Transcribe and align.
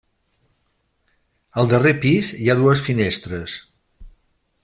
Al 1.63 1.69
darrer 1.73 1.93
pis 2.07 2.31
hi 2.45 2.49
ha 2.53 2.57
dues 2.63 2.83
finestres. 2.89 3.59